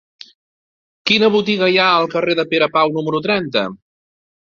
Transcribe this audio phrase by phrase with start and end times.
[1.09, 3.65] Quina botiga hi ha al carrer de Pere Pau número trenta?